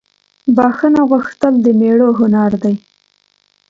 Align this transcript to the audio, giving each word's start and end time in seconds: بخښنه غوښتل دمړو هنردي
بخښنه 0.55 1.01
غوښتل 1.09 1.53
دمړو 1.65 2.09
هنردي 2.19 2.75